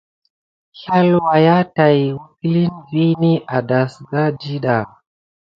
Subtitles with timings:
[0.79, 4.77] Slaywa tät wukiləŋe vini a dasaku ɗiɗa.